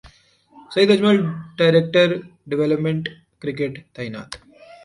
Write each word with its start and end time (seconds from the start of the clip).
سعید 0.71 0.89
Ajmal 0.91 1.17
director 1.57 2.07
development 2.49 3.03
cricket 3.41 3.73
تعینات 3.95 4.29